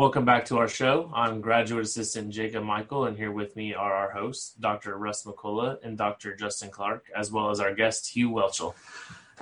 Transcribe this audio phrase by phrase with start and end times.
[0.00, 1.12] Welcome back to our show.
[1.14, 4.96] I'm graduate assistant Jacob Michael, and here with me are our hosts, Dr.
[4.96, 6.34] Russ McCullough and Dr.
[6.34, 8.72] Justin Clark, as well as our guest, Hugh Whelchel.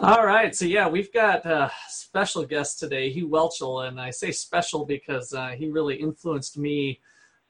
[0.01, 4.33] All right, so yeah, we've got a special guest today, Hugh Whelchel, and I say
[4.33, 6.99] special because uh, he really influenced me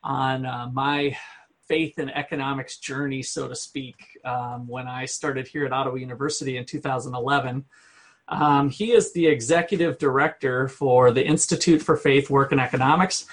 [0.02, 1.16] on uh, my
[1.66, 3.96] faith and economics journey, so to speak,
[4.26, 7.64] um, when I started here at Ottawa University in 2011.
[8.28, 13.26] Um, he is the executive director for the Institute for Faith, Work, and Economics.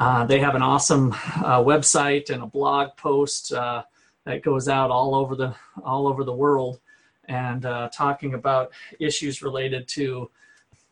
[0.00, 3.82] Uh, they have an awesome uh, website and a blog post uh,
[4.24, 6.80] that goes out all over the all over the world,
[7.26, 10.30] and uh, talking about issues related to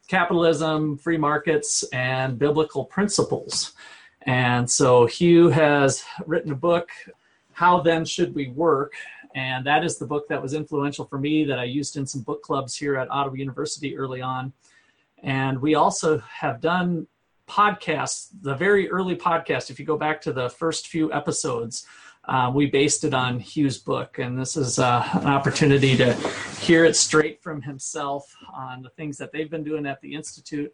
[0.09, 3.73] capitalism, free markets, and biblical principles.
[4.23, 6.91] And so Hugh has written a book,
[7.53, 8.95] How Then Should We Work?
[9.37, 12.23] And that is the book that was influential for me that I used in some
[12.23, 14.55] book clubs here at Ottawa University early on.
[15.23, 17.07] And we also have done
[17.47, 19.69] podcasts, the very early podcast.
[19.69, 21.87] If you go back to the first few episodes,
[22.25, 24.19] uh, we based it on Hugh's book.
[24.19, 26.15] And this is uh, an opportunity to
[26.59, 30.73] hear it straight from himself on the things that they've been doing at the Institute.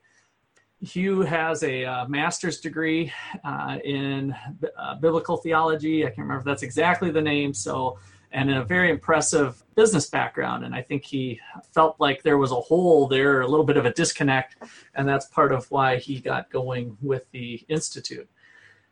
[0.80, 4.36] Hugh has a uh, master's degree uh, in
[4.78, 6.04] uh, biblical theology.
[6.04, 7.54] I can't remember if that's exactly the name.
[7.54, 7.98] So
[8.32, 10.64] and a very impressive business background.
[10.64, 11.40] And I think he
[11.72, 14.56] felt like there was a hole there, a little bit of a disconnect,
[14.94, 18.28] and that's part of why he got going with the Institute.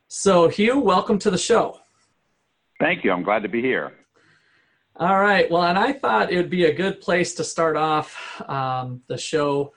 [0.08, 1.80] So, Hugh, welcome to the show.
[2.78, 3.12] Thank you.
[3.12, 3.92] I'm glad to be here.
[4.96, 5.50] All right.
[5.50, 9.16] Well, and I thought it would be a good place to start off um, the
[9.16, 9.72] show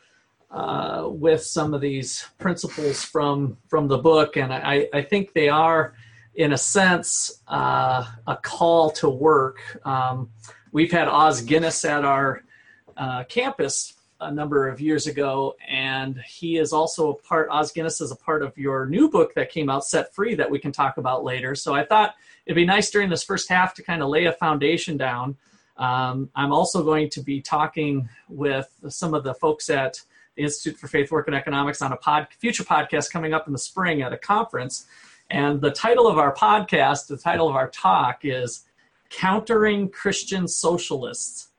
[0.51, 5.49] uh, with some of these principles from from the book, and I, I think they
[5.49, 5.95] are
[6.35, 9.59] in a sense, uh, a call to work.
[9.85, 10.29] Um,
[10.71, 12.43] we've had Os Guinness at our
[12.97, 18.01] uh, campus a number of years ago, and he is also a part, Os Guinness
[18.01, 20.71] is a part of your new book that came out, Set Free, that we can
[20.71, 21.55] talk about later.
[21.55, 24.33] So I thought it'd be nice during this first half to kind of lay a
[24.33, 25.35] foundation down.
[25.77, 30.01] Um, I'm also going to be talking with some of the folks at
[30.35, 33.53] the Institute for Faith, Work, and Economics on a pod, future podcast coming up in
[33.53, 34.85] the spring at a conference
[35.33, 38.65] and the title of our podcast, the title of our talk is
[39.09, 41.49] Countering Christian Socialists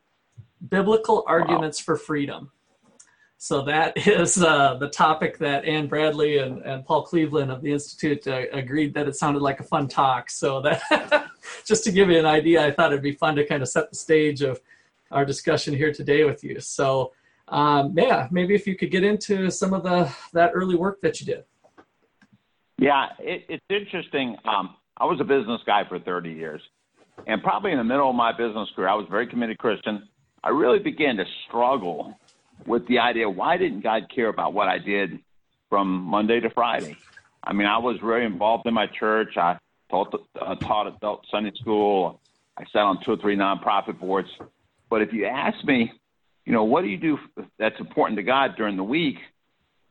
[0.69, 1.85] Biblical Arguments wow.
[1.85, 2.53] for Freedom.
[3.37, 7.73] So that is uh, the topic that Anne Bradley and, and Paul Cleveland of the
[7.73, 10.31] Institute uh, agreed that it sounded like a fun talk.
[10.31, 11.33] So that
[11.67, 13.91] just to give you an idea, I thought it'd be fun to kind of set
[13.91, 14.61] the stage of
[15.11, 16.61] our discussion here today with you.
[16.61, 17.13] So
[17.49, 21.21] um, yeah, maybe if you could get into some of the that early work that
[21.21, 21.45] you did.
[22.79, 24.37] Yeah, it, it's interesting.
[24.45, 26.61] Um, I was a business guy for 30 years,
[27.27, 30.09] and probably in the middle of my business career, I was a very committed Christian.
[30.43, 32.19] I really began to struggle
[32.67, 35.19] with the idea why didn't God care about what I did
[35.69, 36.97] from Monday to Friday?
[37.43, 39.37] I mean, I was very involved in my church.
[39.37, 39.59] I
[39.91, 42.21] taught, uh, taught adult Sunday school.
[42.57, 44.29] I sat on two or three nonprofit boards.
[44.89, 45.93] But if you ask me,
[46.45, 47.19] you know, what do you do
[47.59, 49.17] that's important to God during the week?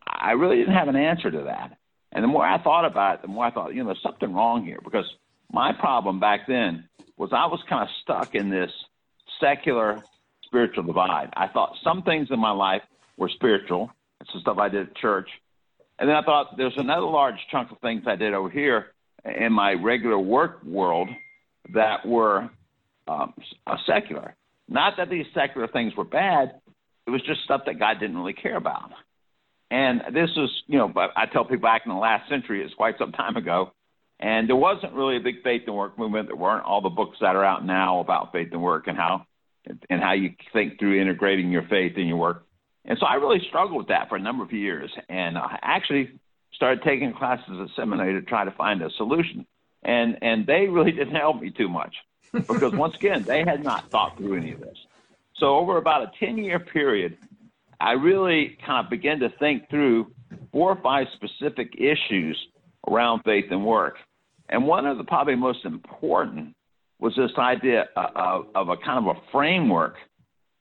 [0.08, 1.78] I really didn't have an answer to that.
[2.14, 4.34] And the more I thought about it, the more I thought, you know, there's something
[4.34, 5.06] wrong here because
[5.52, 6.88] my problem back then
[7.18, 8.72] was I was kind of stuck in this
[9.40, 10.02] secular
[10.46, 11.30] spiritual divide.
[11.36, 12.84] I thought some things in my life
[13.18, 13.92] were spiritual.
[14.22, 15.28] It's the stuff I did at church.
[15.98, 18.94] And then I thought there's another large chunk of things I did over here
[19.26, 21.10] in my regular work world
[21.74, 22.50] that were
[23.08, 23.34] um,
[23.88, 24.36] secular.
[24.68, 26.60] Not that these secular things were bad,
[27.06, 28.92] it was just stuff that God didn't really care about.
[29.74, 33.00] And this was, you know, I tell people back in the last century, it's quite
[33.00, 33.72] some time ago.
[34.20, 36.28] And there wasn't really a big faith and work movement.
[36.28, 39.26] There weren't all the books that are out now about faith and work and how
[39.90, 42.46] and how you think through integrating your faith in your work.
[42.86, 44.92] And so I really struggled with that for a number of years.
[45.10, 46.20] And I actually
[46.54, 49.48] started taking classes at seminary to try to find a solution.
[49.82, 51.96] And and they really didn't help me too much
[52.32, 54.78] because once again, they had not thought through any of this.
[55.38, 57.18] So over about a 10 year period,
[57.84, 60.14] I really kind of began to think through
[60.54, 62.40] four or five specific issues
[62.90, 63.96] around faith and work.
[64.48, 66.56] And one of the probably most important
[67.00, 69.96] was this idea of, of a kind of a framework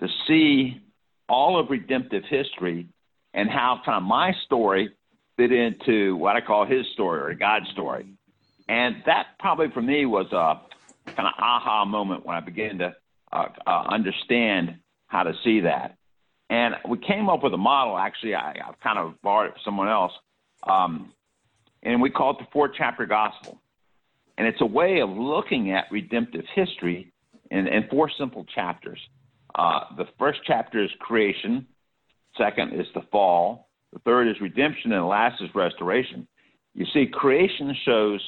[0.01, 0.83] to see
[1.29, 2.89] all of redemptive history
[3.35, 4.91] and how kind of my story
[5.37, 8.05] fit into what I call his story or God's story.
[8.69, 10.61] And that probably for me was a
[11.15, 12.97] kind of aha moment when I began to
[13.33, 15.97] uh, uh, understand how to see that.
[16.51, 17.97] And we came up with a model.
[17.97, 20.13] Actually, I, I kind of borrowed it from someone else,
[20.69, 21.13] um,
[21.83, 23.59] and we call it the four chapter gospel.
[24.39, 27.13] And it's a way of looking at redemptive history
[27.51, 28.99] in, in four simple chapters.
[29.55, 31.67] Uh, the first chapter is creation.
[32.39, 33.69] Second is the fall.
[33.93, 36.27] The third is redemption, and the last is restoration.
[36.75, 38.21] You see, creation shows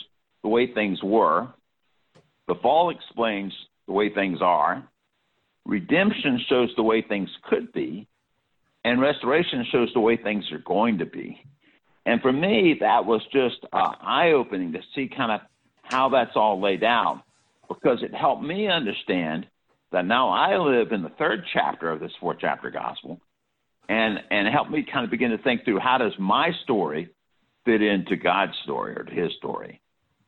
[0.43, 1.49] the way things were.
[2.49, 3.52] The fall explains
[3.87, 4.87] the way things are.
[5.64, 8.06] Redemption shows the way things could be.
[8.84, 11.40] And restoration shows the way things are going to be.
[12.06, 15.40] And for me, that was just uh, eye opening to see kind of
[15.82, 17.22] how that's all laid out
[17.69, 19.46] because it helped me understand
[19.93, 23.20] that now I live in the third chapter of this four chapter gospel
[23.88, 27.08] and, and helped me kind of begin to think through how does my story
[27.64, 29.81] fit into God's story or to his story.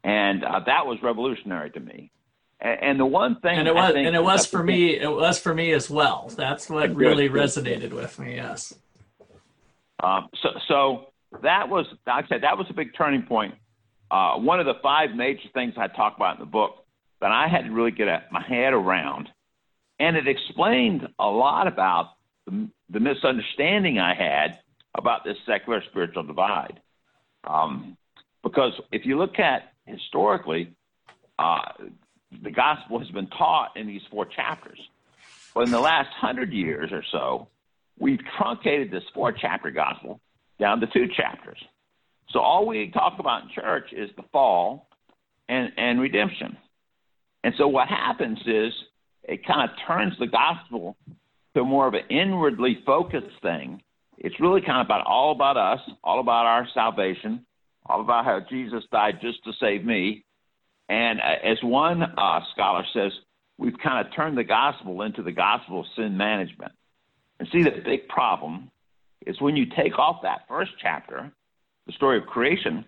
[0.05, 2.11] And uh, that was revolutionary to me.
[2.59, 5.53] And, the one thing, and it was, and it was for me, it was for
[5.53, 6.33] me as well.
[6.35, 8.37] That's what really resonated with me.
[8.37, 8.75] Yes.
[10.03, 11.07] Um, so, so
[11.43, 13.55] that was, like I said, that was a big turning point.
[14.11, 16.85] Uh, one of the five major things I talk about in the book
[17.21, 19.29] that I had to really get my head around,
[19.99, 22.13] and it explained a lot about
[22.47, 24.61] the, the misunderstanding I had
[24.95, 26.81] about this secular spiritual divide.
[27.45, 27.97] Um,
[28.43, 30.75] because if you look at historically,
[31.39, 31.73] uh,
[32.43, 34.79] the gospel has been taught in these four chapters.
[35.55, 37.49] But in the last hundred years or so,
[37.99, 40.21] we've truncated this four chapter gospel
[40.59, 41.59] down to two chapters.
[42.31, 44.89] So all we talk about in church is the fall
[45.49, 46.59] and, and redemption.
[47.45, 48.73] And so what happens is
[49.23, 50.97] it kind of turns the gospel
[51.55, 53.83] to more of an inwardly focused thing.
[54.19, 57.47] It's really kind of about all about us, all about our salvation,
[57.87, 60.26] all about how Jesus died just to save me.
[60.89, 63.13] And uh, as one uh, scholar says,
[63.59, 66.73] we've kind of turned the gospel into the gospel of sin management.
[67.39, 68.71] And see, the big problem
[69.27, 71.31] is when you take off that first chapter,
[71.87, 72.85] the story of creation,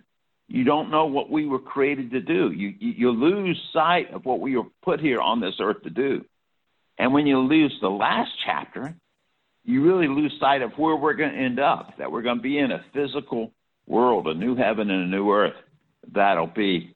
[0.47, 2.51] you don't know what we were created to do.
[2.51, 5.91] You, you, you lose sight of what we were put here on this earth to
[5.91, 6.25] do.
[6.97, 8.95] And when you lose the last chapter,
[9.65, 12.43] you really lose sight of where we're going to end up, that we're going to
[12.43, 13.53] be in a physical
[13.87, 15.55] world, a new heaven and a new earth
[16.13, 16.95] that'll be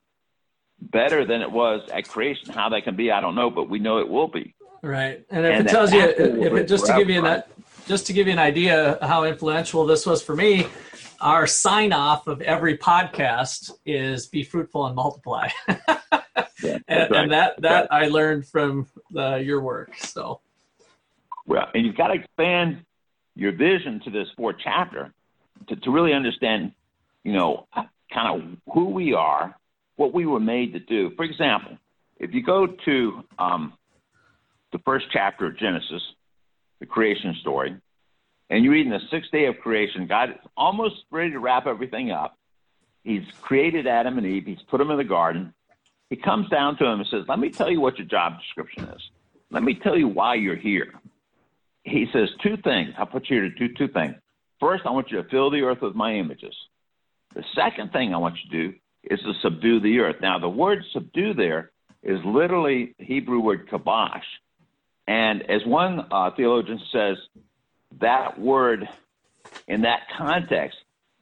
[0.90, 2.52] better than it was at creation.
[2.52, 4.54] How that can be, I don't know, but we know it will be.
[4.82, 7.42] Right, and if and it tells you, if it just to give you an
[7.86, 10.66] just to give you an idea how influential this was for me,
[11.20, 17.12] our sign off of every podcast is "Be fruitful and multiply," yeah, and, right.
[17.12, 18.04] and, that that right.
[18.04, 19.96] I learned from uh, your work.
[19.98, 20.40] So,
[21.46, 22.84] well, and you've got to expand
[23.36, 25.12] your vision to this fourth chapter
[25.68, 26.72] to, to really understand
[27.24, 27.66] you know,
[28.12, 29.56] kind of who we are,
[30.02, 31.12] what we were made to do.
[31.14, 31.78] For example,
[32.18, 33.72] if you go to um,
[34.72, 36.02] the first chapter of Genesis,
[36.80, 37.76] the creation story,
[38.50, 41.68] and you read in the sixth day of creation, God is almost ready to wrap
[41.68, 42.36] everything up.
[43.04, 45.54] He's created Adam and Eve, He's put them in the garden.
[46.10, 48.84] He comes down to him and says, Let me tell you what your job description
[48.84, 49.00] is.
[49.50, 50.92] Let me tell you why you're here.
[51.84, 52.90] He says two things.
[52.98, 54.16] I'll put you here to do two things.
[54.60, 56.54] First, I want you to fill the earth with my images.
[57.34, 60.16] The second thing I want you to do is to subdue the earth.
[60.20, 61.70] Now, the word subdue there
[62.02, 64.22] is literally Hebrew word kabash.
[65.06, 67.16] And as one uh, theologian says,
[68.00, 68.88] that word
[69.68, 70.78] in that context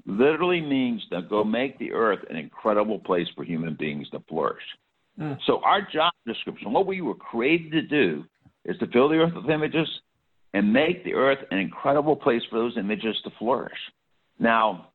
[0.07, 4.63] literally means to go make the earth an incredible place for human beings to flourish.
[5.19, 5.39] Mm.
[5.47, 8.25] So, our job description, what we were created to do,
[8.65, 9.89] is to fill the earth with images
[10.53, 13.79] and make the earth an incredible place for those images to flourish.
[14.39, 14.89] Now,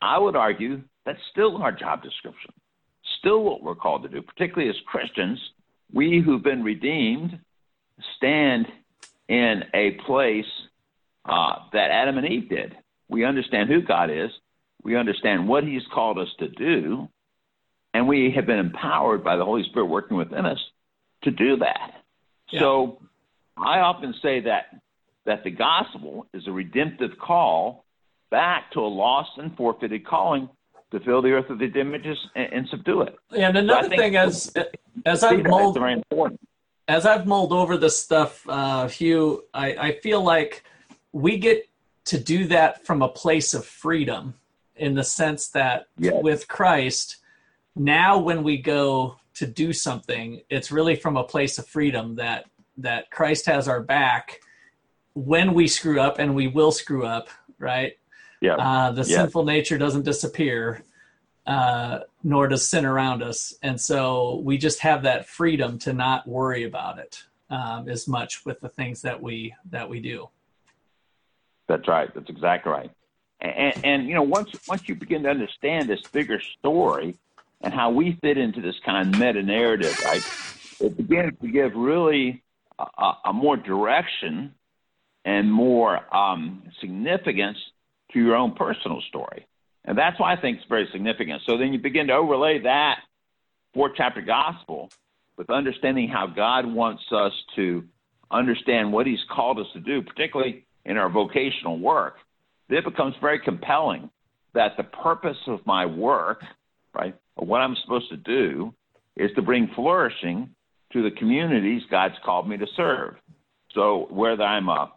[0.00, 2.52] I would argue that's still our job description,
[3.18, 5.38] still what we're called to do, particularly as Christians.
[5.92, 7.38] We who've been redeemed
[8.16, 8.66] stand
[9.28, 10.46] in a place
[11.24, 12.76] uh, that Adam and Eve did.
[13.08, 14.30] We understand who God is,
[14.82, 17.08] we understand what He's called us to do,
[17.94, 20.58] and we have been empowered by the Holy Spirit working within us
[21.22, 21.92] to do that.
[22.50, 22.60] Yeah.
[22.60, 23.02] So
[23.56, 24.66] I often say that
[25.24, 27.84] that the gospel is a redemptive call
[28.30, 30.48] back to a lost and forfeited calling
[30.92, 33.16] to fill the earth with its images and, and subdue it.
[33.36, 34.52] And another so thing, as
[35.04, 35.78] as I've mulled,
[36.86, 40.64] as I've mulled over this stuff, uh, Hugh, I, I feel like
[41.12, 41.68] we get
[42.04, 44.34] to do that from a place of freedom,
[44.76, 46.14] in the sense that yes.
[46.22, 47.18] with Christ,
[47.76, 52.46] now when we go to do something, it's really from a place of freedom that
[52.78, 54.40] that Christ has our back
[55.14, 57.98] when we screw up, and we will screw up, right?
[58.42, 58.56] Yeah.
[58.56, 60.82] Uh, the sinful nature doesn't disappear.
[61.46, 63.54] uh, nor does sin around us.
[63.62, 68.44] And so we just have that freedom to not worry about it um, as much
[68.44, 70.28] with the things that we that we do.
[71.68, 72.12] That's right.
[72.14, 72.90] That's exactly right.
[73.40, 77.16] And, and you know, once once you begin to understand this bigger story
[77.60, 80.22] and how we fit into this kind of meta narrative, right?
[80.80, 82.42] It begins to give really
[82.78, 84.54] a, a more direction
[85.24, 87.58] and more um, significance
[88.12, 89.46] to your own personal story.
[89.84, 91.42] And that's why I think it's very significant.
[91.46, 93.00] So then you begin to overlay that
[93.74, 94.90] four chapter gospel
[95.36, 97.84] with understanding how God wants us to
[98.30, 102.16] understand what He's called us to do, particularly in our vocational work.
[102.68, 104.10] It becomes very compelling
[104.54, 106.42] that the purpose of my work,
[106.94, 108.74] right, what I'm supposed to do,
[109.16, 110.54] is to bring flourishing
[110.92, 113.14] to the communities God's called me to serve.
[113.74, 114.92] So whether I'm a,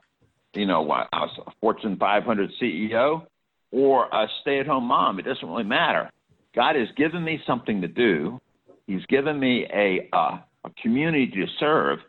[0.56, 3.26] you know, I was a Fortune 500 CEO
[3.72, 5.20] or a stay at home mom.
[5.20, 6.10] It doesn't really matter.
[6.56, 8.40] God has given me something to do,
[8.88, 10.44] He's given me a, a
[10.82, 12.00] community to serve,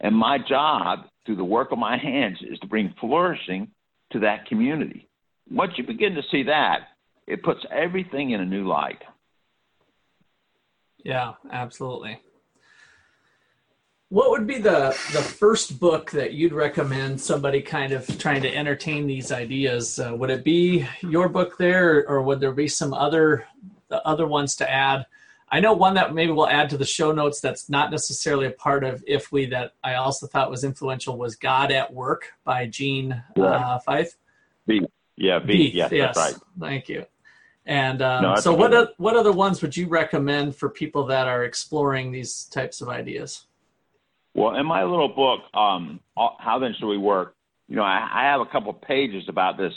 [0.00, 3.68] and my job through the work of my hands is to bring flourishing
[4.12, 5.08] to that community.
[5.50, 6.80] Once you begin to see that,
[7.26, 9.02] it puts everything in a new light.
[11.04, 12.18] Yeah, absolutely.
[14.12, 18.54] What would be the the first book that you'd recommend somebody kind of trying to
[18.54, 19.98] entertain these ideas?
[19.98, 23.46] Uh, would it be your book there, or would there be some other
[23.88, 25.06] the other ones to add?
[25.50, 28.50] I know one that maybe we'll add to the show notes that's not necessarily a
[28.50, 33.12] part of IFWE that I also thought was influential was God at Work by Gene
[33.38, 34.16] uh, Veith.
[34.66, 34.82] B.
[35.16, 35.70] Yeah, B.
[35.72, 36.42] Yes, yes, that's right.
[36.60, 37.06] Thank you.
[37.64, 41.44] And um, no, so, what what other ones would you recommend for people that are
[41.44, 43.46] exploring these types of ideas?
[44.34, 47.34] Well, in my little book, um, How Then Should We Work,
[47.68, 49.72] you know, I, I have a couple pages about this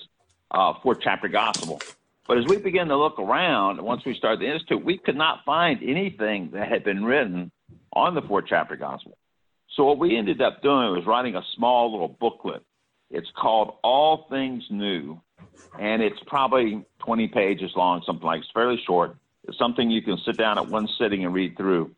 [0.52, 1.82] uh, chapter gospel.
[2.28, 5.46] But as we begin to look around, once we started the Institute, we could not
[5.46, 7.52] find anything that had been written
[7.94, 9.18] on the four chapter gospel.
[9.76, 12.64] So what we ended up doing was writing a small little booklet.
[13.12, 15.22] It's called All Things New,
[15.80, 19.18] and it's probably 20 pages long, something like it's fairly short.
[19.48, 21.92] It's something you can sit down at one sitting and read through.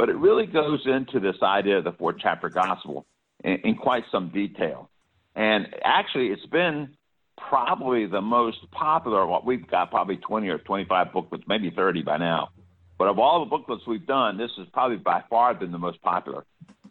[0.00, 3.04] But it really goes into this idea of the four chapter gospel
[3.44, 4.88] in, in quite some detail.
[5.36, 6.96] And actually, it's been
[7.36, 9.26] probably the most popular.
[9.26, 12.48] What we've got probably 20 or 25 booklets, maybe 30 by now.
[12.96, 16.00] But of all the booklets we've done, this has probably by far been the most
[16.00, 16.46] popular.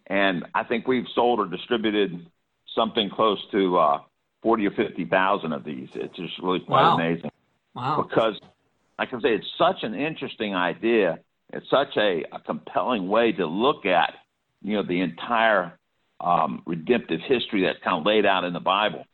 [0.05, 2.27] And I think we've sold or distributed
[2.75, 4.01] something close to uh,
[4.43, 5.89] 40 or 50,000 of these.
[5.95, 6.93] It's just really quite wow.
[6.93, 7.31] amazing.
[7.73, 8.05] Wow.
[8.07, 8.39] Because,
[8.99, 11.17] like I say, it's such an interesting idea
[11.53, 14.13] it's such a, a compelling way to look at,
[14.61, 15.77] you know, the entire
[16.19, 19.05] um, redemptive history that's kind of laid out in the Bible.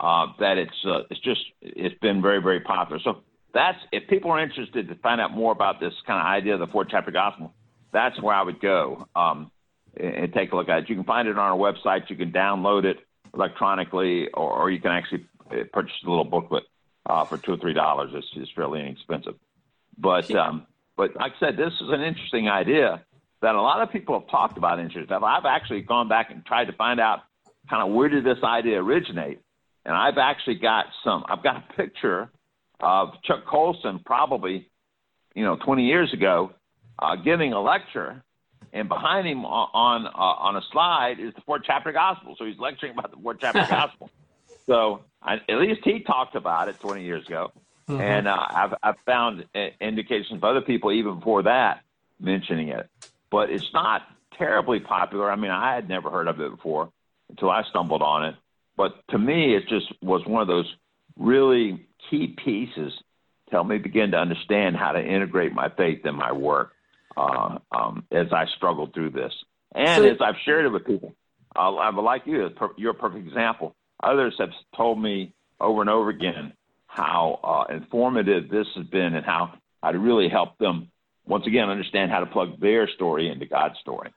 [0.00, 3.00] Uh, that it's uh, it's just it's been very very popular.
[3.04, 3.18] So
[3.54, 6.60] that's if people are interested to find out more about this kind of idea of
[6.60, 7.54] the four chapter gospel,
[7.92, 9.52] that's where I would go um,
[9.96, 10.88] and, and take a look at it.
[10.88, 12.10] You can find it on our website.
[12.10, 12.98] You can download it
[13.32, 16.64] electronically, or, or you can actually uh, purchase a little booklet
[17.06, 18.10] uh, for two or three dollars.
[18.12, 19.36] It's, it's fairly inexpensive.
[19.96, 23.02] But um, but like I said, this is an interesting idea
[23.40, 25.10] that a lot of people have talked about interest.
[25.10, 27.20] I've actually gone back and tried to find out
[27.68, 29.40] kind of where did this idea originate.
[29.84, 32.30] And I've actually got some, I've got a picture
[32.80, 34.68] of Chuck Colson probably,
[35.34, 36.52] you know, 20 years ago
[36.98, 38.22] uh, giving a lecture.
[38.74, 42.36] And behind him on on, uh, on a slide is the four chapter gospel.
[42.38, 44.08] So he's lecturing about the four chapter gospel.
[44.66, 47.52] So I, at least he talked about it 20 years ago.
[47.88, 48.00] Mm-hmm.
[48.00, 49.44] And uh, I've, I've found
[49.80, 51.82] indications of other people even before that
[52.20, 52.88] mentioning it.
[53.30, 54.02] But it's not
[54.38, 55.30] terribly popular.
[55.30, 56.90] I mean, I had never heard of it before
[57.28, 58.34] until I stumbled on it.
[58.76, 60.72] But to me, it just was one of those
[61.18, 62.92] really key pieces
[63.46, 66.72] to help me begin to understand how to integrate my faith in my work
[67.16, 69.32] uh, um, as I struggled through this.
[69.74, 71.14] And so, as I've shared it with people,
[71.54, 73.74] uh, like you, you're a perfect example.
[74.02, 76.52] Others have told me over and over again
[76.92, 79.54] how uh, informative this has been and how
[79.90, 80.90] to really help them
[81.26, 84.10] once again understand how to plug their story into God's story.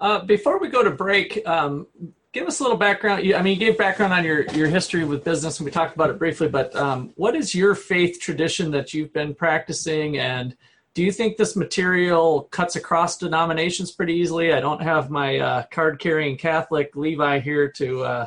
[0.00, 1.86] Uh, before we go to break, um,
[2.32, 3.20] give us a little background.
[3.34, 6.08] I mean, you gave background on your your history with business, and we talked about
[6.08, 6.48] it briefly.
[6.48, 10.56] But um, what is your faith tradition that you've been practicing, and
[10.94, 14.54] do you think this material cuts across denominations pretty easily?
[14.54, 18.26] I don't have my uh, card carrying Catholic Levi here to uh,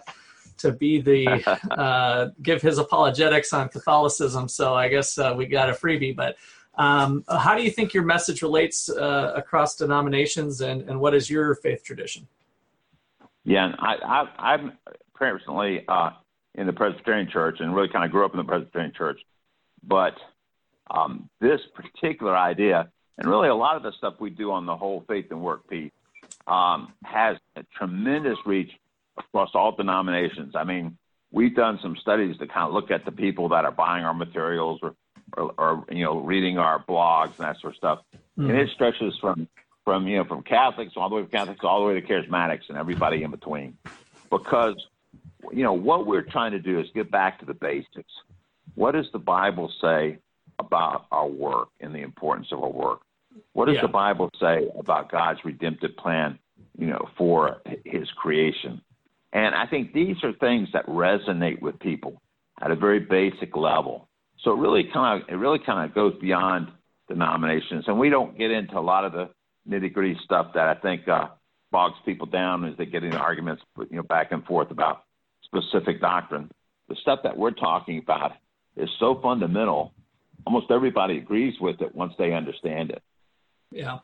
[0.60, 4.48] to be the uh, give his apologetics on Catholicism.
[4.48, 6.16] So I guess uh, we got a freebie.
[6.16, 6.38] But
[6.80, 11.30] um, how do you think your message relates uh, across denominations, and, and what is
[11.30, 12.28] your faith tradition?
[13.44, 14.74] Yeah, I, I, am
[15.14, 16.12] personally uh,
[16.56, 19.20] in the Presbyterian Church, and really kind of grew up in the Presbyterian Church.
[19.84, 20.14] But
[20.90, 24.76] um, this particular idea, and really a lot of the stuff we do on the
[24.76, 25.92] whole faith and work piece,
[26.48, 28.72] um, has a tremendous reach
[29.20, 30.56] across all denominations.
[30.56, 30.98] I mean,
[31.32, 34.14] we've done some studies to kind of look at the people that are buying our
[34.14, 34.96] materials or,
[35.38, 38.00] or, or you know, reading our blogs and that sort of stuff,
[38.38, 38.50] mm.
[38.50, 39.48] and it stretches from
[39.84, 42.70] from you know from Catholics all the way from Catholics all the way to Charismatics
[42.70, 43.78] and everybody in between,
[44.30, 44.76] because
[45.52, 48.12] you know what we're trying to do is get back to the basics.
[48.76, 50.20] What does the Bible say
[50.58, 53.02] about our work and the importance of our work?
[53.54, 53.82] What does yeah.
[53.82, 56.40] the Bible say about God's redemptive plan,
[56.78, 58.82] you know, for His creation?
[59.32, 62.22] And I think these are things that resonate with people
[62.62, 64.08] at a very basic level.
[64.44, 66.70] So it really kind of it really kind of goes beyond
[67.08, 69.30] denominations, and we don't get into a lot of the
[69.68, 71.28] nitty gritty stuff that I think uh,
[71.72, 75.04] bogs people down as they get into arguments, you know, back and forth about
[75.44, 76.50] specific doctrine.
[76.88, 78.32] The stuff that we're talking about
[78.76, 79.94] is so fundamental,
[80.46, 83.04] almost everybody agrees with it once they understand it.
[83.72, 84.00] Yeah.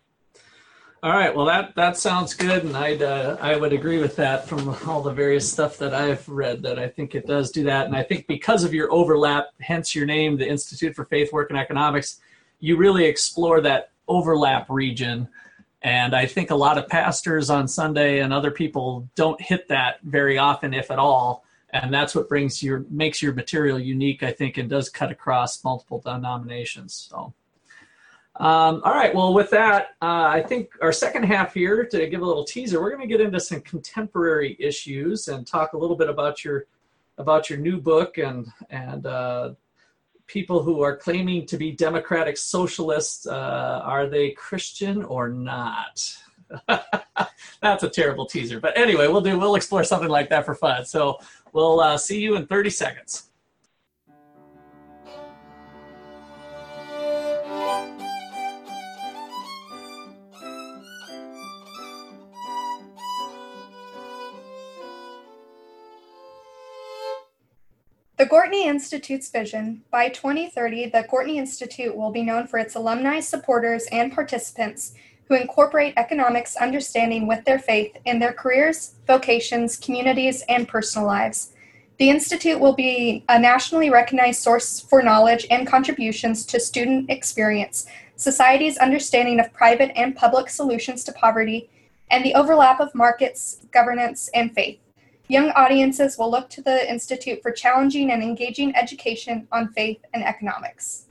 [1.05, 1.35] All right.
[1.35, 5.03] Well, that that sounds good, and I'd uh, I would agree with that from all
[5.03, 6.63] the various stuff that I've read.
[6.63, 9.93] That I think it does do that, and I think because of your overlap, hence
[9.93, 12.21] your name, the Institute for Faith, Work, and Economics,
[12.59, 15.29] you really explore that overlap region.
[15.83, 19.99] And I think a lot of pastors on Sunday and other people don't hit that
[20.01, 21.45] very often, if at all.
[21.69, 25.63] And that's what brings your makes your material unique, I think, and does cut across
[25.63, 26.95] multiple denominations.
[26.95, 27.35] So.
[28.37, 32.21] Um, all right, well, with that, uh, I think our second half here, to give
[32.21, 35.95] a little teaser, we're going to get into some contemporary issues and talk a little
[35.95, 36.65] bit about your
[37.17, 39.53] about your new book and and uh,
[40.27, 43.25] people who are claiming to be democratic socialists.
[43.25, 46.17] Uh, are they Christian or not?
[47.61, 50.83] That's a terrible teaser, but anyway, we'll do we'll explore something like that for fun.
[50.83, 51.19] So
[51.53, 53.29] we'll uh, see you in 30 seconds.
[68.17, 73.19] The Gortney Institute's vision by 2030, the Gortney Institute will be known for its alumni,
[73.19, 74.93] supporters, and participants
[75.27, 81.51] who incorporate economics understanding with their faith in their careers, vocations, communities, and personal lives.
[81.97, 87.85] The Institute will be a nationally recognized source for knowledge and contributions to student experience,
[88.15, 91.69] society's understanding of private and public solutions to poverty,
[92.09, 94.79] and the overlap of markets, governance, and faith.
[95.27, 100.23] Young audiences will look to the Institute for challenging and engaging education on faith and
[100.23, 101.07] economics.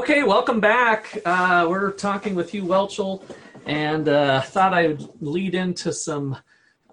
[0.09, 1.21] Okay, welcome back.
[1.23, 3.21] Uh, we're talking with Hugh Whelchel,
[3.67, 6.35] and uh, thought I would lead into some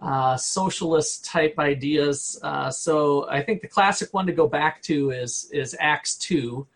[0.02, 2.38] uh, socialist type ideas.
[2.42, 6.66] Uh, so I think the classic one to go back to is is Acts two,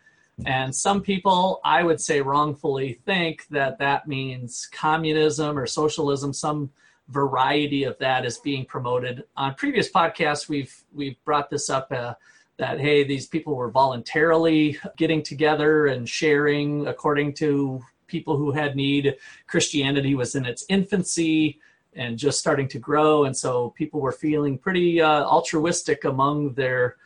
[0.46, 6.33] and some people I would say wrongfully think that that means communism or socialism.
[6.33, 6.70] Some
[7.09, 9.24] variety of that is being promoted.
[9.37, 12.14] On previous podcasts, we've we've brought this up uh,
[12.61, 18.77] that hey these people were voluntarily getting together and sharing according to people who had
[18.77, 19.16] need.
[19.46, 21.59] Christianity was in its infancy
[21.94, 23.25] and just starting to grow.
[23.25, 26.96] And so people were feeling pretty uh, altruistic among their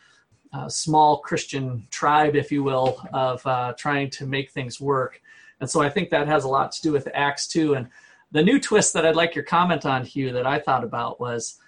[0.53, 5.21] uh, small christian tribe if you will of uh, trying to make things work.
[5.61, 7.89] And so i think that has a lot to do with acts 2 and
[8.33, 11.59] the new twist that i'd like your comment on hugh that i thought about was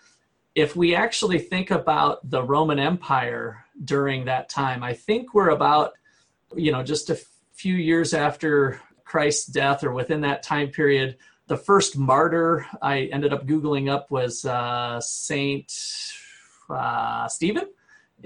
[0.56, 5.92] if we actually think about the Roman Empire during that time, I think we're about,
[6.56, 7.20] you know, just a
[7.52, 11.18] few years after Christ's death or within that time period.
[11.46, 15.70] The first martyr I ended up Googling up was uh, Saint
[16.70, 17.66] uh, Stephen.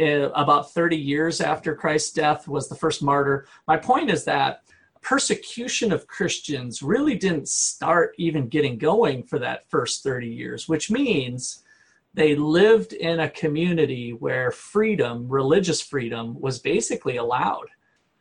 [0.01, 3.49] uh, about 30 years after Christ's death, was the first martyr.
[3.67, 4.63] My point is that
[5.03, 10.93] persecution of Christians really didn't start even getting going for that first 30 years, which
[10.93, 11.65] means
[12.15, 17.67] they lived in a community where freedom, religious freedom, was basically allowed.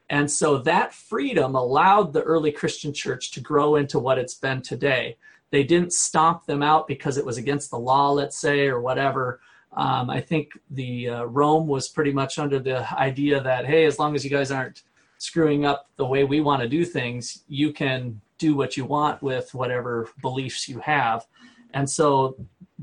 [0.09, 4.61] And so that freedom allowed the early Christian church to grow into what it's been
[4.61, 5.17] today.
[5.51, 9.39] They didn't stomp them out because it was against the law, let's say, or whatever.
[9.75, 13.99] Um, I think the uh, Rome was pretty much under the idea that hey, as
[13.99, 14.83] long as you guys aren't
[15.19, 19.21] screwing up the way we want to do things, you can do what you want
[19.21, 21.27] with whatever beliefs you have.
[21.73, 22.35] And so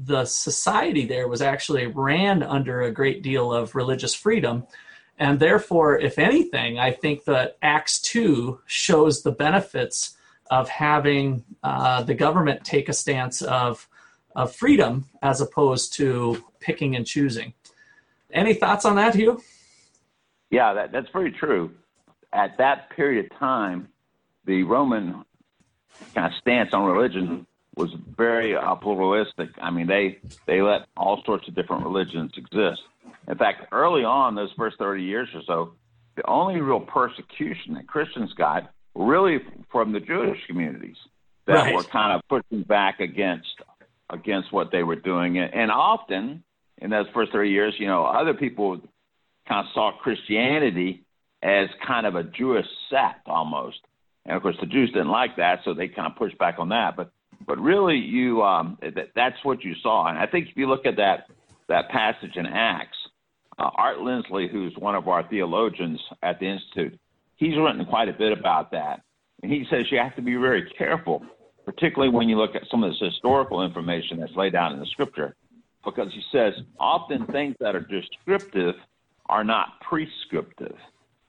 [0.04, 4.66] the society there was actually ran under a great deal of religious freedom.
[5.18, 10.16] And therefore, if anything, I think that Acts 2 shows the benefits
[10.50, 13.88] of having uh, the government take a stance of,
[14.34, 17.54] of freedom as opposed to picking and choosing.
[18.30, 19.40] Any thoughts on that, Hugh?
[20.50, 21.72] Yeah, that, that's very true.
[22.32, 23.88] At that period of time,
[24.44, 25.24] the Roman
[26.14, 27.46] kind of stance on religion
[27.76, 29.50] was very uh, pluralistic.
[29.60, 32.80] I mean, they they let all sorts of different religions exist.
[33.28, 35.72] In fact, early on, those first 30 years or so,
[36.16, 39.38] the only real persecution that Christians got were really
[39.70, 40.96] from the Jewish communities
[41.46, 41.74] that Right.
[41.74, 43.60] were kind of pushing back against
[44.10, 46.42] against what they were doing, and, and often
[46.78, 48.80] in those first 30 years, you know, other people
[49.48, 51.04] kind of saw Christianity
[51.42, 53.78] as kind of a Jewish sect almost.
[54.24, 56.68] And of course, the Jews didn't like that, so they kind of pushed back on
[56.70, 56.96] that.
[56.96, 57.10] But
[57.46, 60.08] but really, you um, that, that's what you saw.
[60.08, 61.28] And I think if you look at that
[61.68, 62.96] that passage in Acts,
[63.58, 66.98] uh, Art Lindsley, who's one of our theologians at the Institute,
[67.36, 69.02] he's written quite a bit about that.
[69.42, 71.24] And he says you have to be very careful,
[71.64, 74.86] particularly when you look at some of this historical information that's laid out in the
[74.86, 75.34] Scripture,
[75.84, 78.74] because he says often things that are descriptive
[79.28, 80.76] are not prescriptive.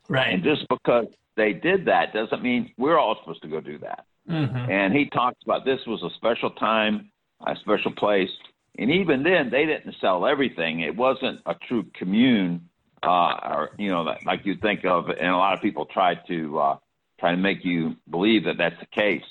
[0.09, 0.33] Right.
[0.33, 4.05] And just because they did that doesn't mean we're all supposed to go do that.
[4.27, 4.69] Mhm.
[4.69, 7.11] And he talks about this was a special time,
[7.45, 8.29] a special place.
[8.77, 10.81] And even then, they didn't sell everything.
[10.81, 12.69] It wasn't a true commune,
[13.03, 15.09] uh, or you know, like- like you think of.
[15.09, 16.77] And a lot of people try to uh,
[17.19, 19.23] try to make you believe that that's the case.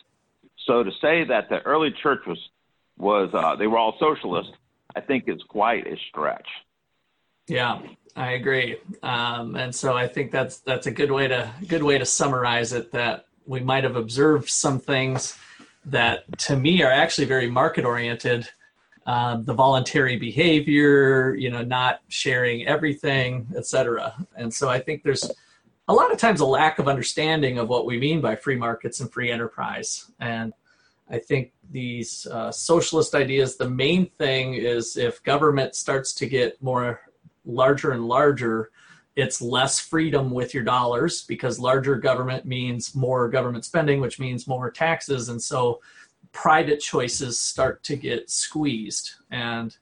[0.64, 2.38] So to say that the early church was
[2.98, 4.52] was uh, they were all socialist,
[4.94, 6.48] I think is quite a stretch.
[7.46, 7.80] Yeah,
[8.16, 8.78] I agree.
[9.02, 12.72] Um, and so I think that's that's a good way to good way to summarize
[12.72, 12.90] it.
[12.92, 15.38] That we might have observed some things
[15.84, 18.48] that to me are actually very market oriented.
[19.06, 24.14] Um, the voluntary behavior, you know, not sharing everything, etc.
[24.34, 25.30] And so I think there's
[25.86, 28.98] a lot of times a lack of understanding of what we mean by free markets
[28.98, 30.10] and free enterprise.
[30.18, 30.52] And
[31.08, 36.60] I think these uh, socialist ideas, the main thing is if government starts to get
[36.60, 37.00] more
[37.44, 38.70] larger and larger,
[39.16, 44.46] it's less freedom with your dollars because larger government means more government spending, which means
[44.46, 45.30] more taxes.
[45.30, 45.80] And so
[46.32, 49.12] private choices start to get squeezed.
[49.30, 49.74] And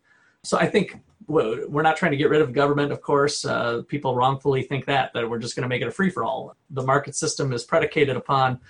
[0.44, 3.44] so I think we're not trying to get rid of government, of course.
[3.44, 6.22] Uh, people wrongfully think that, that we're just going to make it a free for
[6.22, 6.54] all.
[6.70, 8.60] The market system is predicated upon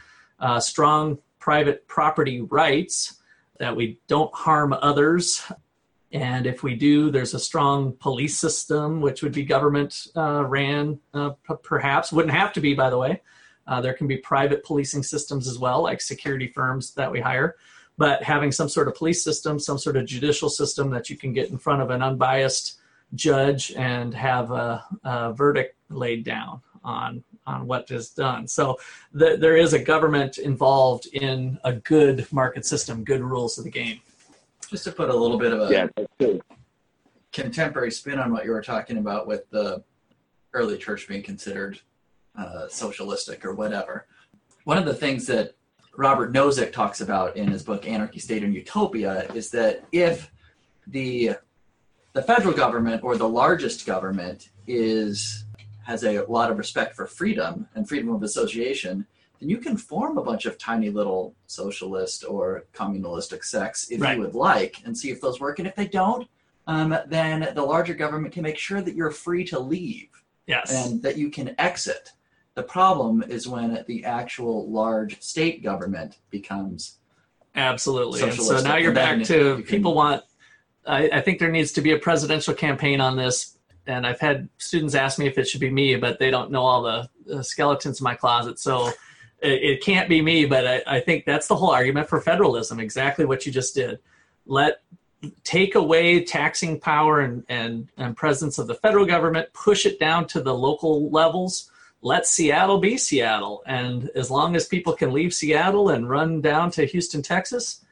[0.41, 3.21] uh, strong private property rights
[3.59, 5.43] that we don't harm others
[6.15, 11.01] and if we do, there's a strong police system, which would be government uh, ran,
[11.13, 12.13] uh, p- perhaps.
[12.13, 13.21] Wouldn't have to be, by the way.
[13.67, 17.57] Uh, there can be private policing systems as well, like security firms that we hire.
[17.99, 21.33] But having some sort of police system, some sort of judicial system that you can
[21.33, 22.79] get in front of an unbiased
[23.17, 28.47] judge and have a, a verdict laid down on on what is done.
[28.49, 28.79] So
[29.19, 33.71] th- there is a government involved in a good market system, good rules of the
[33.71, 34.01] game.
[34.71, 36.39] Just to put a little bit of a Yeah,
[37.33, 39.83] contemporary spin on what you were talking about with the
[40.53, 41.81] early church being considered
[42.37, 44.07] uh, socialistic or whatever.
[44.65, 45.55] One of the things that
[45.97, 50.31] Robert Nozick talks about in his book Anarchy, State, and Utopia is that if
[50.87, 51.33] the
[52.13, 55.45] the federal government or the largest government is
[55.85, 59.07] has a lot of respect for freedom and freedom of association,
[59.45, 64.17] then you can form a bunch of tiny little socialist or communalistic sects if Right.
[64.17, 65.59] you would like and see if those work.
[65.59, 66.27] And if they don't,
[66.67, 70.09] um, then the larger government can make sure that you're free to leave
[70.47, 70.73] Yes.
[70.73, 72.13] and that you can exit.
[72.55, 76.99] The problem is when the actual large state government becomes
[77.57, 78.21] Absolutely.
[78.23, 80.25] And so now you're back to you can- people want,
[80.87, 83.59] I, I think there needs to be a presidential campaign on this.
[83.87, 86.63] And I've had students ask me if it should be me, but they don't know
[86.63, 88.59] all the, the skeletons in my closet.
[88.59, 88.91] So
[89.45, 93.25] it, can't be me, but I, I think that's the whole argument for federalism, exactly
[93.25, 93.99] what you just did.
[94.47, 94.81] Let
[95.43, 100.27] take away taxing power and, and, and presence of the federal government, push it down
[100.29, 101.71] to the local levels.
[102.03, 103.63] Let Seattle be Seattle.
[103.67, 107.85] And as long as people can leave Seattle and run down to Houston, Texas,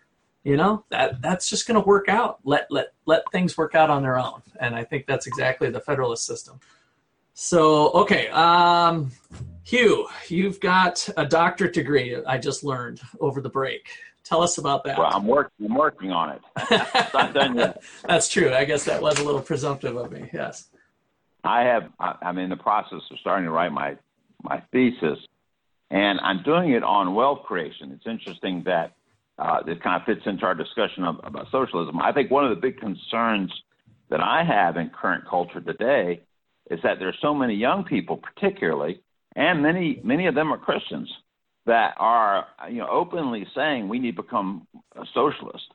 [0.44, 2.40] you know, that that's just going to work out.
[2.44, 4.42] Let, let, let things work out on their own.
[4.60, 6.60] And I think that's exactly the federalist system.
[7.34, 8.28] So, okay.
[8.28, 9.10] Um,
[9.64, 13.88] Hugh, you've got a doctorate degree, I just learned over the break.
[14.24, 14.98] Tell us about that.
[14.98, 15.66] Well, I'm working.
[15.66, 16.40] I'm working on it.
[17.12, 17.82] not done yet.
[18.06, 18.54] That's true.
[18.54, 20.30] I guess that was a little presumptive of me.
[20.32, 20.68] Yes.
[21.42, 21.90] I have.
[21.98, 23.96] I'm in the process of starting to write my
[24.42, 25.18] my thesis,
[25.90, 27.90] and I'm doing it on wealth creation.
[27.92, 28.92] It's interesting that
[29.38, 32.00] uh, this kind of fits into our discussion of, about socialism.
[32.00, 33.52] I think one of the big concerns
[34.08, 36.20] that I have in current culture today
[36.70, 39.00] is that there's so many young people, particularly,
[39.34, 41.10] and many many of them are Christians
[41.66, 45.66] that are you know openly saying we need to become a socialist,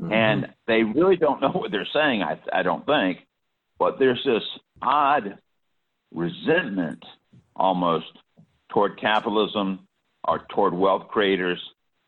[0.00, 0.12] mm-hmm.
[0.12, 2.22] and they really don't know what they're saying.
[2.22, 3.26] I I don't think,
[3.78, 4.42] but there's this
[4.82, 5.38] odd
[6.12, 7.04] resentment
[7.54, 8.12] almost
[8.70, 9.86] toward capitalism
[10.26, 11.60] or toward wealth creators.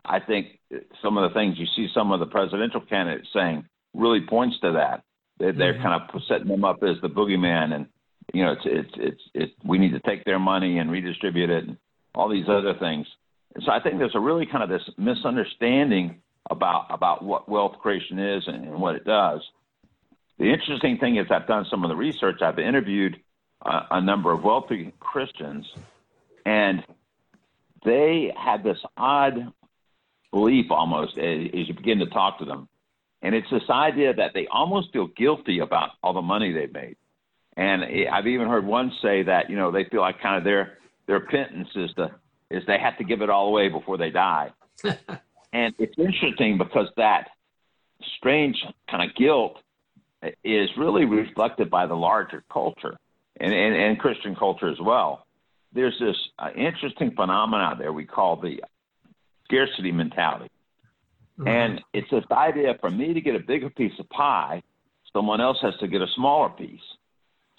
[0.05, 0.59] I think
[1.03, 3.65] some of the things you see some of the presidential candidates saying
[3.95, 5.03] really points to that.
[5.39, 5.83] They're, they're mm-hmm.
[5.83, 7.87] kind of setting them up as the boogeyman, and
[8.33, 9.51] you know, it's it's it's it.
[9.65, 11.77] We need to take their money and redistribute it, and
[12.15, 13.07] all these other things.
[13.65, 18.19] So I think there's a really kind of this misunderstanding about about what wealth creation
[18.19, 19.41] is and, and what it does.
[20.39, 22.41] The interesting thing is I've done some of the research.
[22.43, 23.21] I've interviewed
[23.65, 25.67] a, a number of wealthy Christians,
[26.45, 26.83] and
[27.85, 29.53] they had this odd
[30.31, 32.69] belief almost as, as you begin to talk to them.
[33.21, 36.97] And it's this idea that they almost feel guilty about all the money they've made.
[37.57, 40.79] And I've even heard one say that, you know, they feel like kind of their
[41.07, 42.11] their penance is to
[42.51, 44.51] is they have to give it all away before they die.
[45.53, 47.29] and it's interesting because that
[48.17, 48.57] strange
[48.91, 49.59] kind of guilt
[50.45, 52.97] is really reflected by the larger culture
[53.39, 55.27] and, and, and Christian culture as well.
[55.73, 58.63] There's this uh, interesting phenomenon there we call the
[59.45, 60.51] scarcity mentality.
[61.39, 61.49] Mm-hmm.
[61.49, 64.63] And it's this idea for me to get a bigger piece of pie,
[65.13, 66.81] someone else has to get a smaller piece.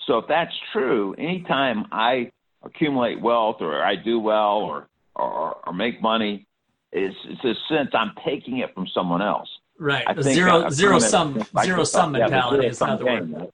[0.08, 2.32] So if that's true, anytime I
[2.64, 6.48] accumulate wealth or I do well or or, or make money.
[6.92, 9.50] It's, it's a sense I'm taking it from someone else.
[9.80, 10.04] Right.
[10.08, 13.52] I zero, zero sum, zero sum mentality is how the word.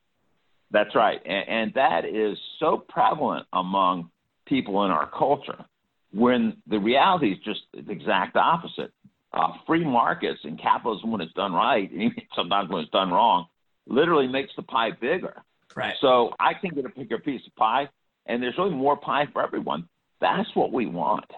[0.71, 1.19] That's right.
[1.25, 4.11] And, and that is so prevalent among
[4.45, 5.65] people in our culture
[6.11, 8.91] when the reality is just the exact opposite.
[9.31, 13.11] Uh, free markets and capitalism, when it's done right, and even sometimes when it's done
[13.11, 13.45] wrong,
[13.85, 15.35] literally makes the pie bigger.
[15.75, 15.95] Right.
[16.01, 17.89] So I can get a bigger piece of pie,
[18.25, 19.87] and there's really more pie for everyone.
[20.19, 21.29] That's what we want.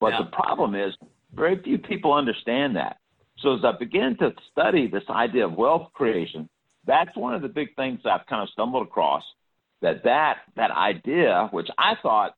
[0.00, 0.22] But yeah.
[0.24, 0.94] the problem is,
[1.32, 2.98] very few people understand that.
[3.38, 6.48] So as I begin to study this idea of wealth creation,
[6.86, 9.22] that's one of the big things I've kind of stumbled across.
[9.82, 12.34] That that that idea, which I thought,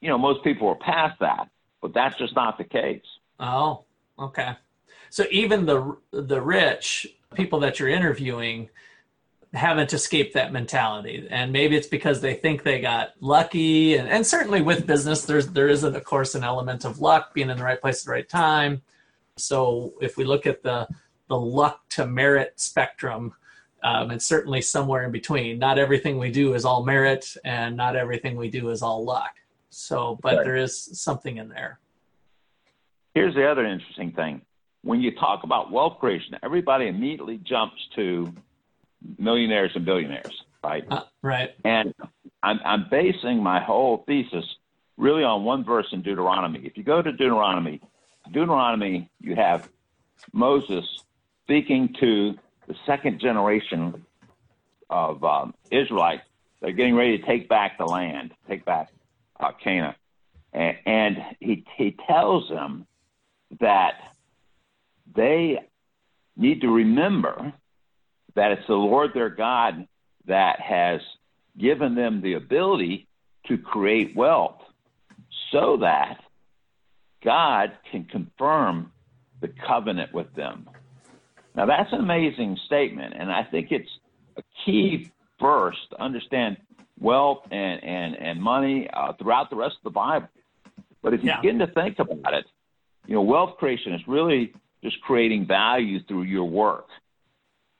[0.00, 1.48] you know, most people were past that,
[1.82, 3.04] but that's just not the case.
[3.38, 3.84] Oh,
[4.18, 4.54] okay.
[5.10, 8.70] So even the the rich people that you're interviewing
[9.54, 11.26] haven't escaped that mentality.
[11.30, 13.96] And maybe it's because they think they got lucky.
[13.96, 17.50] And, and certainly with business there's there is of course an element of luck being
[17.50, 18.82] in the right place at the right time.
[19.36, 20.88] So if we look at the
[21.28, 23.34] the luck to merit spectrum
[23.82, 25.58] um, it's certainly somewhere in between.
[25.58, 29.36] Not everything we do is all merit and not everything we do is all luck.
[29.70, 30.44] So but right.
[30.44, 31.78] there is something in there.
[33.14, 34.42] Here's the other interesting thing.
[34.82, 38.34] When you talk about wealth creation everybody immediately jumps to
[39.18, 40.84] millionaires and billionaires, right?
[40.90, 41.50] Uh, right.
[41.64, 41.94] And
[42.42, 44.44] I'm, I'm basing my whole thesis
[44.96, 46.60] really on one verse in Deuteronomy.
[46.64, 47.80] If you go to Deuteronomy,
[48.30, 49.68] Deuteronomy, you have
[50.32, 50.84] Moses
[51.44, 52.34] speaking to
[52.66, 54.04] the second generation
[54.88, 56.22] of um, Israelites.
[56.60, 58.90] They're getting ready to take back the land, take back
[59.38, 59.94] uh, Canaan.
[60.52, 62.86] And, and he, he tells them
[63.60, 63.94] that
[65.14, 65.58] they
[66.36, 67.52] need to remember
[68.34, 69.86] that it's the Lord their God
[70.26, 71.00] that has
[71.58, 73.06] given them the ability
[73.46, 74.60] to create wealth
[75.52, 76.18] so that
[77.22, 78.92] God can confirm
[79.40, 80.68] the covenant with them.
[81.54, 83.90] Now, that's an amazing statement, and I think it's
[84.36, 86.56] a key verse to understand
[86.98, 90.28] wealth and, and, and money uh, throughout the rest of the Bible.
[91.02, 91.40] But if you yeah.
[91.40, 92.46] begin to think about it,
[93.06, 96.88] you know, wealth creation is really just creating value through your work.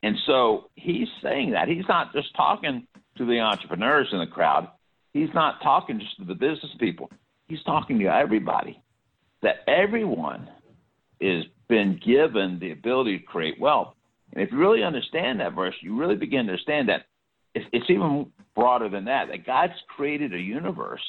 [0.04, 1.66] And so he's saying that.
[1.66, 2.86] He's not just talking
[3.16, 4.68] to the entrepreneurs in the crowd.
[5.14, 7.10] He's not talking just to the business people.
[7.48, 8.82] He's talking to everybody.
[9.40, 10.50] That everyone
[11.20, 13.94] is been given the ability to create wealth.
[14.34, 17.06] And if you really understand that verse, you really begin to understand that
[17.54, 19.28] it's, it's even broader than that.
[19.28, 21.00] That God's created a universe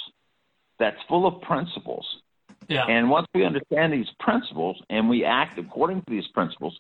[0.80, 2.06] that's full of principles.
[2.70, 2.86] Yeah.
[2.88, 6.80] And once we understand these principles and we act according to these principles,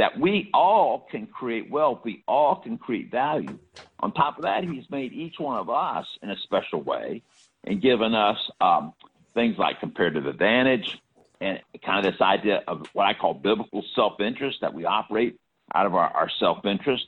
[0.00, 3.58] that we all can create wealth, we all can create value.
[3.98, 7.20] On top of that, He's made each one of us in a special way
[7.64, 8.94] and given us um,
[9.34, 10.98] things like comparative advantage
[11.38, 15.38] and kind of this idea of what I call biblical self interest that we operate
[15.74, 17.04] out of our, our self interest.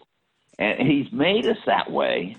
[0.59, 2.37] And He's made us that way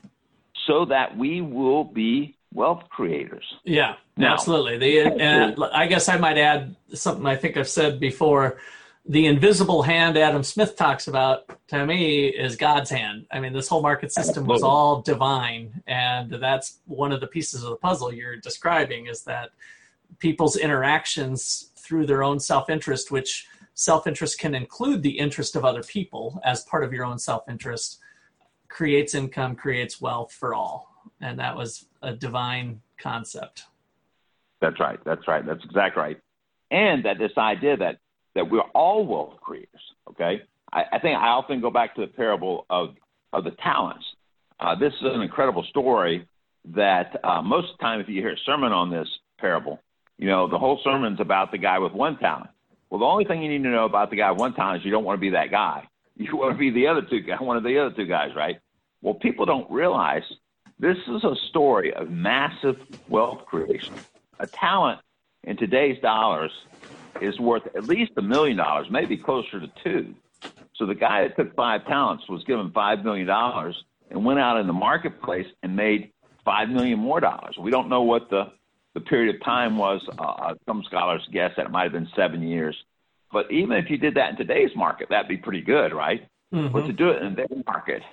[0.67, 3.55] so that we will be wealth creators.
[3.63, 4.77] Yeah, Now- absolutely.
[4.77, 8.59] The, and I guess I might add something I think I've said before.
[9.05, 13.25] The invisible hand Adam Smith talks about to me is God's hand.
[13.31, 17.63] I mean, this whole market system was all divine, and that's one of the pieces
[17.63, 19.49] of the puzzle you're describing is that
[20.19, 26.39] people's interactions through their own self-interest, which self-interest can include the interest of other people
[26.45, 27.99] as part of your own self-interest,
[28.69, 33.65] creates income, creates wealth for all, and that was a divine concept.
[34.61, 34.99] That's right.
[35.03, 35.45] That's right.
[35.45, 36.19] That's exactly right.
[36.71, 37.97] And that this idea that
[38.35, 39.81] that we're all wealth creators.
[40.09, 40.41] Okay.
[40.71, 42.95] I, I think I often go back to the parable of
[43.31, 44.05] of the talents.
[44.59, 46.27] Uh, this is an incredible story
[46.65, 49.07] that uh, most of the time, if you hear a sermon on this
[49.39, 49.79] parable,
[50.17, 52.49] you know the whole sermon's about the guy with one talent.
[52.89, 54.85] Well, the only thing you need to know about the guy with one talent is
[54.85, 55.87] you don't want to be that guy.
[56.15, 58.59] You want to be the other two guys, one of the other two guys, right?
[59.01, 60.21] Well, people don't realize
[60.77, 62.77] this is a story of massive
[63.09, 63.95] wealth creation.
[64.39, 64.99] A talent
[65.43, 66.51] in today's dollars
[67.21, 70.15] is worth at least a million dollars, maybe closer to two.
[70.75, 74.59] So the guy that took five talents was given five million dollars and went out
[74.59, 76.11] in the marketplace and made
[76.43, 77.57] five million more dollars.
[77.57, 78.51] We don't know what the
[78.93, 80.07] the period of time was.
[80.19, 82.75] Uh, some scholars guess that it might have been seven years.
[83.31, 86.27] But even if you did that in today's market, that'd be pretty good, right?
[86.53, 86.71] Mhm.
[86.71, 88.03] But to do it in their market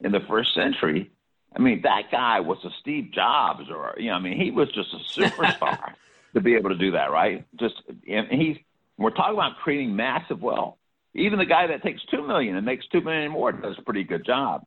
[0.00, 1.10] in the first century,
[1.54, 4.70] I mean, that guy was a Steve Jobs, or you know, I mean, he was
[4.72, 5.94] just a superstar
[6.36, 7.44] to be able to do that, right?
[7.58, 7.74] Just
[8.08, 8.56] and he's
[8.98, 10.76] we're talking about creating massive wealth.
[11.14, 14.04] Even the guy that takes two million and makes two million more does a pretty
[14.04, 14.64] good job.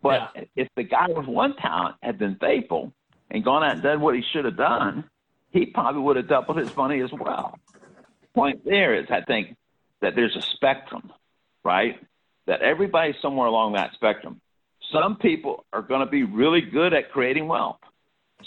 [0.00, 2.92] But if the guy with one talent had been faithful
[3.30, 5.04] and gone out and done what he should have done,
[5.50, 7.58] he probably would have doubled his money as well.
[8.32, 9.56] Point there is, I think,
[10.00, 11.12] that there's a spectrum,
[11.64, 11.98] right?
[12.46, 14.40] That everybody's somewhere along that spectrum.
[14.92, 17.80] Some people are going to be really good at creating wealth.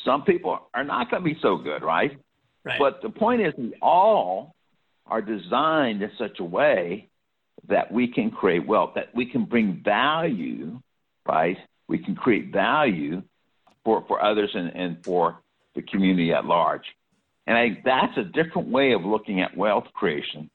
[0.05, 2.17] Some people are not going to be so good, right?
[2.63, 2.79] Right.
[2.79, 4.55] But the point is, we all
[5.05, 7.09] are designed in such a way
[7.67, 10.79] that we can create wealth, that we can bring value,
[11.27, 11.57] right?
[11.87, 13.23] We can create value
[13.83, 15.39] for, for others and, and for
[15.75, 16.85] the community at large.
[17.47, 20.49] And I think that's a different way of looking at wealth creation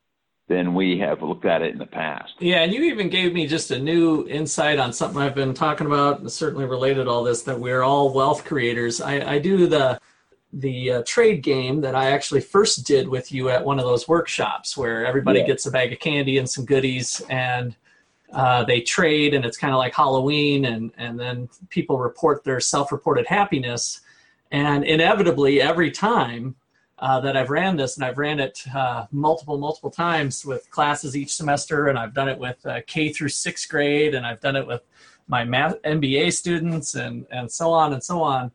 [0.49, 2.33] than we have looked at it in the past.
[2.39, 5.89] Yeah, and you even gave me just a new insight on something I've been talking
[5.89, 9.01] about, certainly related to all this, that we're all wealth creators.
[9.01, 9.99] I, I do the
[10.57, 14.09] the uh, trade game that I actually first did with you at one of those
[14.09, 15.47] workshops where everybody Yeah.
[15.49, 17.77] gets a bag of candy and some goodies and
[18.33, 22.59] uh, they trade and it's kind of like Halloween and, and then people report their
[22.59, 24.01] self-reported happiness
[24.51, 26.57] and inevitably every time
[26.99, 31.15] uh, that I've ran this, and I've ran it uh, multiple, multiple times with classes
[31.15, 34.57] each semester, and I've done it with uh, K through sixth grade, and I've done
[34.57, 34.83] it with
[35.29, 38.51] my math MBA students, and and so on and so on.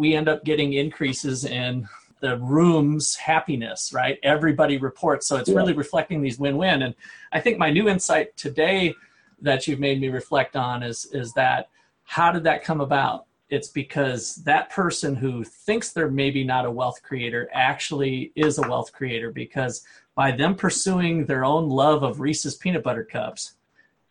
[0.00, 1.86] We end up getting increases in
[2.20, 4.18] the room's happiness, right?
[4.22, 5.56] Everybody reports, so it's Yeah.
[5.56, 6.80] really reflecting these win-win.
[6.80, 6.94] And
[7.32, 8.94] I think my new insight today
[9.42, 11.68] that you've made me reflect on is is that
[12.04, 13.26] how did that come about?
[13.50, 18.68] it's because that person who thinks they're maybe not a wealth creator actually is a
[18.68, 19.84] wealth creator because
[20.14, 23.56] by them pursuing their own love of Reese's peanut butter cups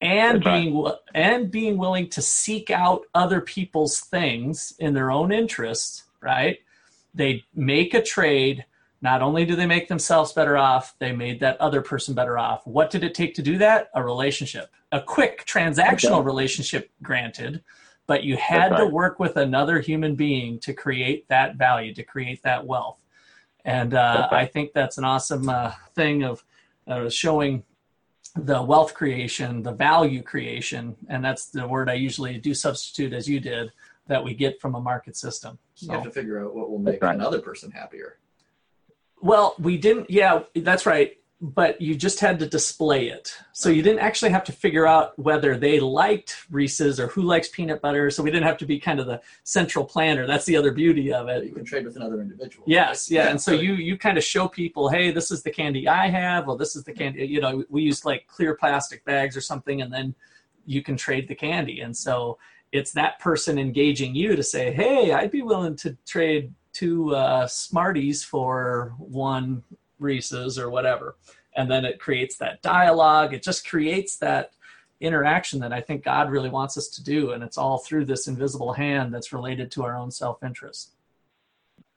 [0.02, 5.32] and That's being and being willing to seek out other people's things in their own
[5.32, 6.60] interests, right?
[7.14, 8.66] They make a trade.
[9.02, 12.66] Not only do they make themselves better off, they made that other person better off.
[12.68, 13.90] What did it take to do that?
[13.94, 16.26] A relationship, a quick transactional Okay.
[16.26, 17.64] relationship, granted,
[18.08, 22.44] but you had to work with another human being to create that value, to create
[22.44, 23.02] that wealth.
[23.65, 24.42] And uh, right.
[24.42, 26.44] I think that's an awesome uh, thing of
[26.88, 27.63] uh, showing
[28.36, 33.27] the wealth creation, the value creation, and that's the word I usually do substitute as
[33.27, 33.71] you did
[34.08, 35.58] that we get from a market system.
[35.77, 37.15] You have to figure out what will make Right.
[37.15, 38.17] another person happier.
[39.21, 40.10] well, we didn't.
[40.10, 41.17] Yeah, that's right.
[41.42, 45.17] But you just had to display it, so you didn't actually have to figure out
[45.17, 48.12] whether they liked Reese's or who likes peanut butter.
[48.12, 50.27] So we didn't have to be kind of the central planner.
[50.27, 51.46] That's the other beauty of it.
[51.46, 52.65] You can trade with another individual.
[52.67, 55.87] Yes, yeah, and so you you kind of show people, hey, this is the candy
[55.87, 56.46] I have.
[56.46, 57.25] Well, this is the candy.
[57.25, 60.15] You know, we used like clear plastic bags or something, and then
[60.65, 61.79] you can trade the candy.
[61.79, 62.37] And so
[62.73, 67.48] it's that person engaging you to say, hey, I'd be willing to trade two uh,
[67.48, 69.63] Smarties for one
[70.00, 71.15] Reese's or whatever.
[71.56, 73.33] And then it creates that dialogue.
[73.33, 74.52] It just creates that
[75.02, 77.31] interaction that I think God really wants us to do.
[77.31, 80.93] And it's all through this invisible hand that's related to our own self interest.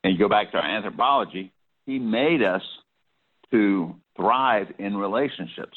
[0.05, 1.53] And you go back to our anthropology,
[1.87, 2.63] He made us
[3.51, 5.77] to thrive in relationships.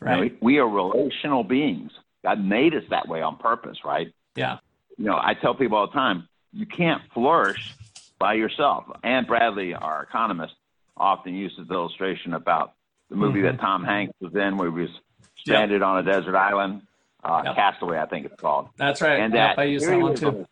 [0.00, 0.18] Right.
[0.18, 1.92] You know, we are relational beings.
[2.24, 4.12] God made us that way on purpose, right?
[4.34, 4.58] Yeah.
[4.96, 7.74] You know, I tell people all the time, you can't flourish
[8.18, 8.84] by yourself.
[9.02, 10.54] Anne Bradley, our economist,
[11.00, 12.74] often uses the illustration about
[13.08, 13.56] the movie mm-hmm.
[13.56, 14.90] that Tom Hanks was in, where he was
[15.38, 15.88] stranded yep.
[15.88, 16.82] on a desert island,
[17.24, 17.54] uh, yep.
[17.56, 18.68] Castaway, I think it's called.
[18.76, 19.18] That's right.
[19.18, 20.46] And yep, that I use that one too.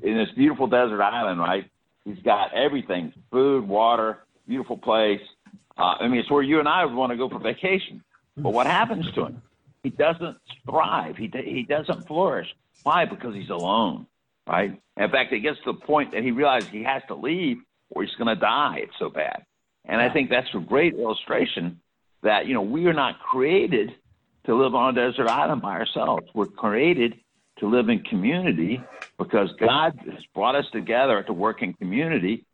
[0.00, 1.70] In this beautiful desert island, right?
[2.04, 5.20] He's got everything: food, water, beautiful place.
[5.76, 8.02] Uh, I mean, it's where you and I would want to go for vacation.
[8.36, 9.42] But what happens to him?
[9.82, 10.38] He doesn't
[10.68, 11.16] thrive.
[11.16, 12.48] He he doesn't flourish.
[12.82, 13.04] Why?
[13.04, 14.06] Because he's alone,
[14.46, 14.80] right?
[14.96, 17.58] In fact, it gets to the point that he realizes he has to leave
[17.90, 18.80] or he's going to die.
[18.82, 19.44] It's so bad.
[19.88, 21.80] And I think that's a great illustration
[22.22, 23.94] that, you know, we are not created
[24.44, 26.26] to live on a desert island by ourselves.
[26.34, 27.14] We're created
[27.58, 28.82] to live in community
[29.18, 32.44] because God has brought us together to work in community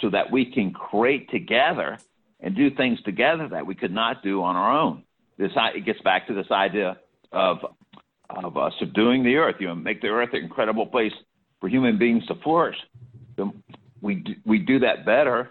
[0.00, 1.98] so that we can create together
[2.40, 5.02] and do things together that we could not do on our own.
[5.38, 6.98] This it gets back to this idea
[7.32, 7.58] of
[8.30, 9.56] of uh, subduing the earth.
[9.58, 11.12] You know, make the earth an incredible place
[11.60, 12.76] for human beings to flourish.
[13.36, 13.52] So
[14.00, 15.50] we do, we do that better,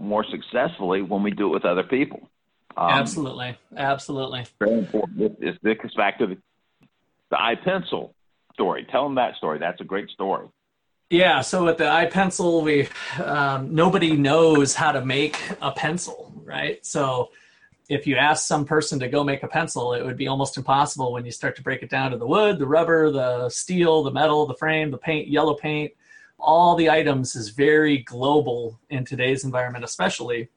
[0.00, 2.28] more successfully when we do it with other people.
[2.76, 4.46] Um, absolutely, absolutely.
[4.58, 5.40] Very important.
[5.40, 6.38] This, this gets back to the,
[7.30, 8.12] the iPencil
[8.54, 8.86] story.
[8.90, 9.58] Tell them that story.
[9.58, 10.48] That's a great story.
[11.10, 11.40] Yeah.
[11.40, 12.88] So with the iPencil, we
[13.22, 16.84] um, nobody knows how to make a pencil, right?
[16.86, 17.30] So
[17.88, 21.12] if you ask some person to go make a pencil, it would be almost impossible
[21.12, 24.12] when you start to break it down to the wood, the rubber, the steel, the
[24.12, 25.92] metal, the frame, the paint, yellow paint.
[26.40, 30.48] All the items is very global in today's environment, especially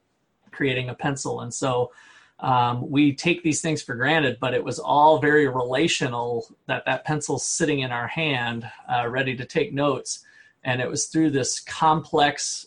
[0.50, 1.40] creating a pencil.
[1.40, 1.92] And so
[2.40, 7.04] um, we take these things for granted, but it was all very relational that that
[7.04, 10.24] pencil sitting in our hand, uh, ready to take notes.
[10.64, 12.66] And it was through this complex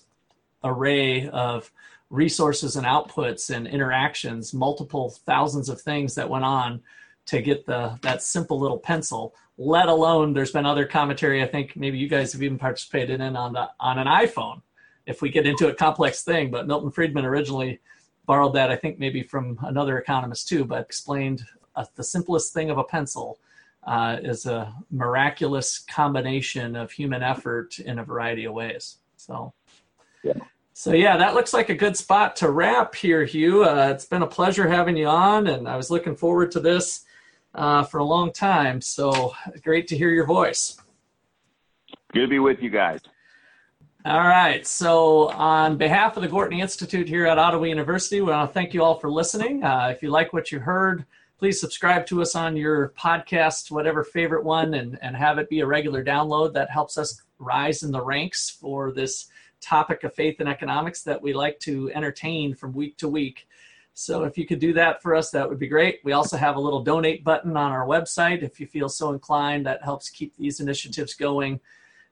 [0.63, 1.71] array of
[2.09, 6.81] resources and outputs and interactions, multiple thousands of things that went on
[7.25, 9.35] to get the that simple little pencil.
[9.57, 11.41] Let alone, there's been other commentary.
[11.41, 14.61] I think maybe you guys have even participated in on the on an iPhone.
[15.05, 17.79] If we get into a complex thing, but Milton Friedman originally
[18.25, 21.43] borrowed that, I think maybe from another economist too, but explained
[21.75, 23.39] uh, the simplest thing of a pencil
[23.83, 28.97] uh, is a miraculous combination of human effort in a variety of ways.
[29.15, 29.53] So,
[30.23, 30.33] yeah.
[30.73, 33.63] So yeah, that looks like a good spot to wrap here, Hugh.
[33.63, 37.05] Uh, it's been a pleasure having you on, and I was looking forward to this
[37.57, 38.79] uh, for a long time.
[38.79, 39.33] So
[39.63, 40.77] great to hear your voice.
[42.13, 43.01] Good to be with you guys.
[44.05, 44.65] All right.
[44.65, 48.73] So, on behalf of the Gortney Institute here at Ottawa University, we want to thank
[48.73, 49.65] you all for listening.
[49.65, 51.05] Uh, if you like what you heard,
[51.37, 55.59] please subscribe to us on your podcast, whatever favorite one, and, and have it be
[55.59, 56.53] a regular download.
[56.53, 59.27] That helps us rise in the ranks for this
[59.59, 63.46] topic of faith and economics that we like to entertain from week to week.
[63.99, 66.01] So if you could do that for us, that would be great.
[66.03, 69.65] We also have a little donate button on our website if you feel so inclined.
[69.65, 71.59] That helps keep these initiatives going.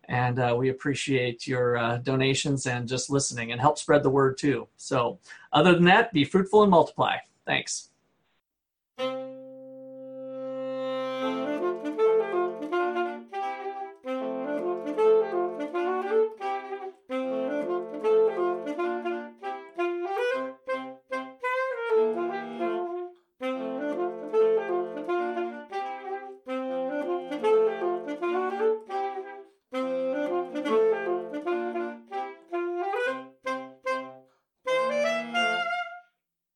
[0.05, 4.39] And uh, we appreciate your uh, donations and just listening and help spread the word
[4.39, 4.67] too.
[4.77, 5.19] So,
[5.53, 7.17] other than that, be fruitful and multiply.
[7.45, 7.89] Thanks.